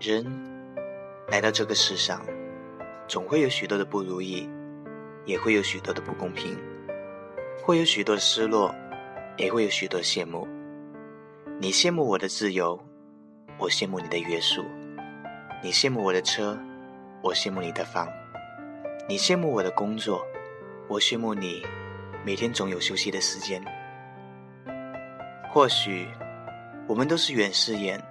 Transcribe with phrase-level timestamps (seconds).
[0.00, 0.24] 人
[1.28, 2.24] 来到这个世上，
[3.06, 4.48] 总会有许多的不如意，
[5.26, 6.56] 也会有许多的不公平，
[7.62, 8.74] 会有许多的失落，
[9.36, 10.48] 也会有许多的羡慕。
[11.60, 12.82] 你羡慕我的自由，
[13.58, 14.62] 我羡慕你的约束；
[15.62, 16.58] 你羡慕我的车，
[17.22, 18.06] 我羡慕你的房；
[19.06, 20.24] 你羡慕我的工作，
[20.88, 21.62] 我羡慕你
[22.24, 23.62] 每天总有休息的时间。
[25.52, 26.08] 或许
[26.88, 28.02] 我们都是远视眼。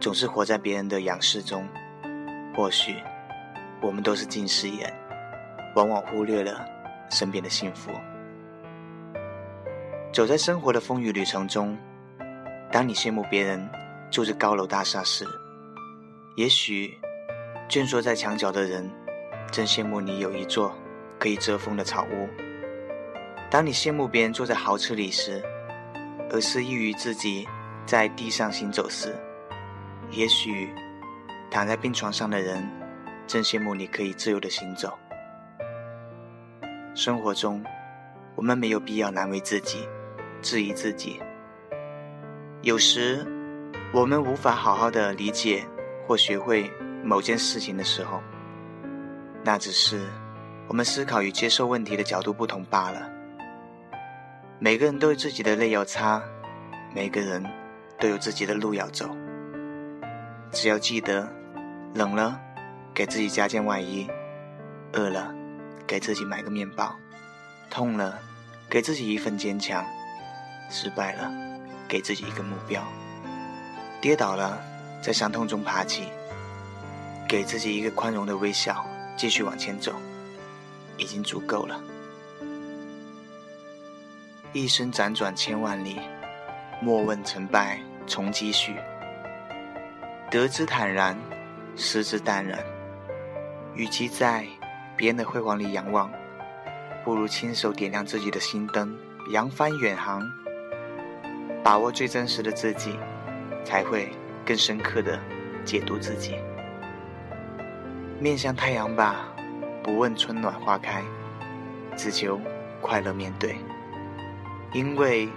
[0.00, 1.66] 总是活在别人的仰视中，
[2.54, 2.96] 或许
[3.80, 4.92] 我们都是近视眼，
[5.74, 6.64] 往往忽略了
[7.10, 7.90] 身边的幸福。
[10.12, 11.76] 走在生活的风雨旅程中，
[12.70, 13.68] 当你羡慕别人
[14.10, 15.24] 住着高楼大厦时，
[16.36, 16.96] 也许
[17.68, 18.88] 蜷缩在墙角的人
[19.50, 20.72] 正羡慕你有一座
[21.18, 22.28] 可以遮风的草屋。
[23.50, 25.42] 当你羡慕别人坐在豪车里时，
[26.30, 27.48] 而失意于自己
[27.86, 29.14] 在地上行走时，
[30.16, 30.72] 也许，
[31.50, 32.64] 躺在病床上的人，
[33.26, 34.96] 正羡慕你可以自由的行走。
[36.94, 37.64] 生活中，
[38.36, 39.88] 我们没有必要难为自己，
[40.40, 41.20] 质疑自己。
[42.62, 43.26] 有时，
[43.92, 45.64] 我们无法好好的理解
[46.06, 46.70] 或学会
[47.02, 48.22] 某件事情的时候，
[49.42, 50.00] 那只是
[50.68, 53.10] 我们思考与接受问题的角度不同罢了。
[54.60, 56.22] 每个人都有自己的泪要擦，
[56.94, 57.44] 每个人
[57.98, 59.10] 都有自己的路要走。
[60.54, 61.28] 只要记得，
[61.94, 62.40] 冷了，
[62.94, 64.08] 给自己加件外衣；
[64.92, 65.34] 饿了，
[65.84, 66.94] 给自己买个面包；
[67.68, 68.20] 痛了，
[68.70, 69.84] 给自己一份坚强；
[70.70, 71.28] 失败了，
[71.88, 72.82] 给自己一个目标；
[74.00, 74.62] 跌倒了，
[75.02, 76.04] 在伤痛中爬起，
[77.28, 78.86] 给自己一个宽容的微笑，
[79.16, 79.92] 继续往前走，
[80.96, 81.82] 已经足够了。
[84.52, 86.00] 一生辗转千万里，
[86.80, 88.76] 莫问成败从几许。
[90.34, 91.16] 得之坦然，
[91.76, 92.58] 失之淡然。
[93.76, 94.44] 与其在
[94.96, 96.10] 别人的辉煌里仰望，
[97.04, 98.92] 不如亲手点亮自己的心灯，
[99.30, 100.20] 扬帆远航。
[101.62, 102.98] 把握最真实的自己，
[103.64, 104.10] 才会
[104.44, 105.20] 更深刻的
[105.64, 106.34] 解读自己。
[108.18, 109.32] 面向太阳吧，
[109.84, 111.00] 不问春暖花开，
[111.96, 112.40] 只求
[112.80, 113.54] 快乐面对。
[114.72, 115.28] 因为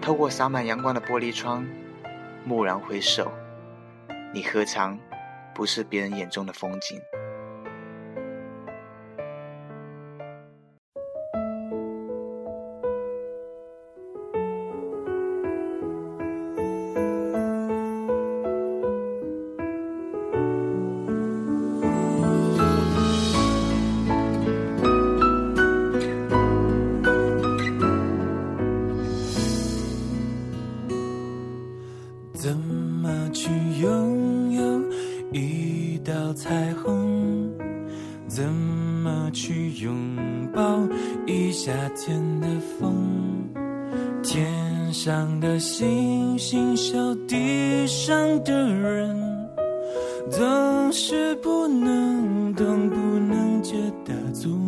[0.00, 1.66] 透过洒满阳光的玻璃窗，
[2.46, 3.32] 蓦然回首。
[4.30, 4.98] 你何尝
[5.54, 7.00] 不是别人眼中的风景？
[33.08, 33.48] 怎么去
[33.80, 34.82] 拥有
[35.32, 37.50] 一道彩虹？
[38.26, 40.14] 怎么去拥
[40.54, 40.86] 抱
[41.26, 42.46] 一夏天的
[42.78, 43.48] 风？
[44.22, 48.14] 天上的星星笑地上
[48.44, 49.16] 的人
[50.28, 54.67] 总是不能懂不能觉得足。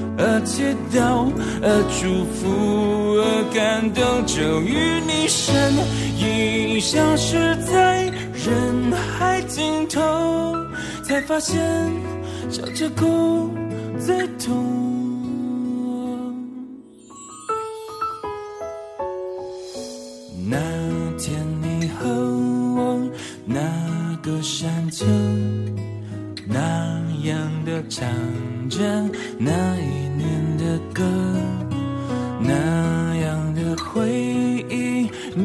[0.17, 2.41] 而祈祷，而祝福，
[3.17, 5.73] 而感动，就与你身
[6.17, 9.99] 影消失在人海尽头，
[11.03, 11.61] 才发现。
[12.49, 13.49] 笑着哭
[13.97, 14.65] 最痛。
[20.49, 20.57] 那
[21.17, 21.31] 天
[21.61, 22.09] 你和
[22.75, 22.99] 我
[23.45, 23.61] 那
[24.21, 25.05] 个山丘，
[26.45, 28.05] 那样的唱
[28.69, 28.77] 着
[29.37, 29.77] 那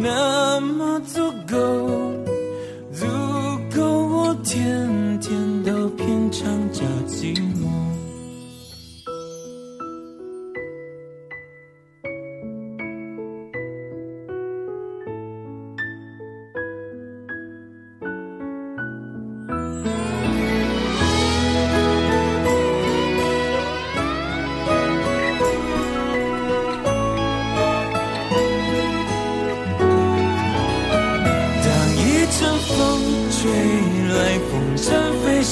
[0.06, 0.35] enough.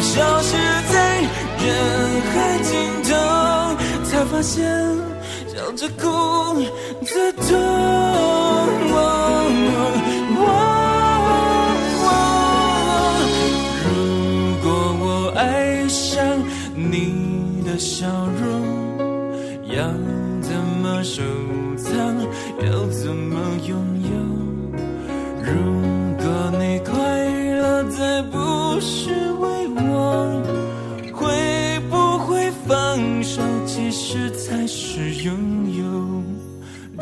[0.00, 0.56] 消失
[0.92, 0.94] 在
[1.64, 1.66] 人
[2.32, 2.72] 海尽
[3.04, 3.10] 头，
[4.04, 4.54] 才发现
[5.48, 6.04] 笑着哭
[7.04, 7.44] 自痛。
[13.84, 13.88] 如
[14.62, 14.64] 果
[15.00, 15.04] 我
[15.36, 16.24] 爱上
[16.74, 18.06] 你的笑
[18.40, 18.44] 容，
[19.68, 19.76] 要
[20.40, 20.52] 怎
[20.82, 21.22] 么收
[21.76, 21.92] 藏？
[22.64, 24.10] 要怎么拥有？
[25.42, 25.46] 如
[26.18, 26.24] 果
[26.58, 26.94] 你快
[27.60, 28.22] 乐，再。
[28.76, 29.10] 不是
[34.08, 35.34] 实才是拥
[35.74, 36.22] 有。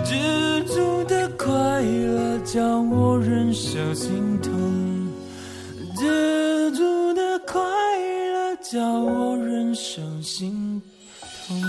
[0.03, 4.51] 知足的快乐叫我忍受心痛，
[5.99, 10.81] 知足的快乐叫我忍受心
[11.47, 11.61] 痛。